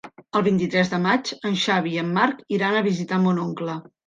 El 0.37 0.43
vint-i-tres 0.45 0.87
de 0.93 0.99
maig 1.03 1.29
en 1.49 1.59
Xavi 1.65 1.93
i 1.99 2.01
en 2.05 2.09
Marc 2.17 2.41
iran 2.59 2.79
a 2.79 2.83
visitar 2.89 3.21
mon 3.29 3.45
oncle. 3.47 3.79